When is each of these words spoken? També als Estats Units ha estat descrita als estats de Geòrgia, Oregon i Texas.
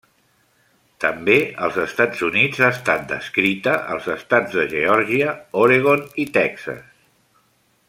També 1.03 1.35
als 1.67 1.75
Estats 1.83 2.23
Units 2.29 2.63
ha 2.63 2.69
estat 2.77 3.05
descrita 3.11 3.75
als 3.97 4.09
estats 4.15 4.57
de 4.57 4.67
Geòrgia, 4.73 5.37
Oregon 5.67 6.03
i 6.25 6.27
Texas. 6.41 6.83